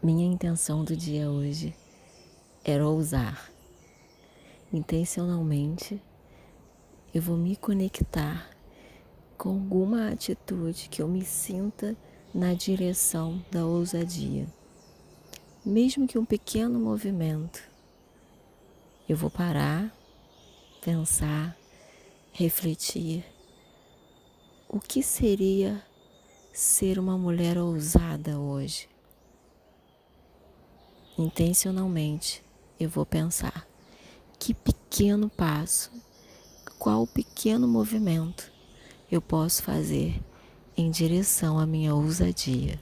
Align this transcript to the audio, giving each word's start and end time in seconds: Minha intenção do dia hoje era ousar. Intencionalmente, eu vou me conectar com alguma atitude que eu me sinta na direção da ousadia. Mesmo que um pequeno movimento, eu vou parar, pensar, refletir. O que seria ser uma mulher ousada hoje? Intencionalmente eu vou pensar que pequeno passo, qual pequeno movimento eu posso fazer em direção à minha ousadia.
Minha 0.00 0.24
intenção 0.24 0.84
do 0.84 0.96
dia 0.96 1.28
hoje 1.28 1.74
era 2.64 2.86
ousar. 2.86 3.50
Intencionalmente, 4.72 6.00
eu 7.12 7.20
vou 7.20 7.36
me 7.36 7.56
conectar 7.56 8.48
com 9.36 9.48
alguma 9.48 10.10
atitude 10.10 10.88
que 10.88 11.02
eu 11.02 11.08
me 11.08 11.24
sinta 11.24 11.96
na 12.32 12.54
direção 12.54 13.44
da 13.50 13.66
ousadia. 13.66 14.46
Mesmo 15.66 16.06
que 16.06 16.16
um 16.16 16.24
pequeno 16.24 16.78
movimento, 16.78 17.60
eu 19.08 19.16
vou 19.16 19.30
parar, 19.30 19.92
pensar, 20.80 21.56
refletir. 22.30 23.24
O 24.68 24.78
que 24.78 25.02
seria 25.02 25.84
ser 26.52 27.00
uma 27.00 27.18
mulher 27.18 27.58
ousada 27.58 28.38
hoje? 28.38 28.88
Intencionalmente 31.18 32.42
eu 32.78 32.88
vou 32.88 33.04
pensar 33.04 33.66
que 34.38 34.54
pequeno 34.54 35.28
passo, 35.28 35.90
qual 36.78 37.06
pequeno 37.06 37.66
movimento 37.66 38.52
eu 39.10 39.20
posso 39.20 39.62
fazer 39.62 40.22
em 40.76 40.90
direção 40.90 41.58
à 41.58 41.66
minha 41.66 41.92
ousadia. 41.92 42.78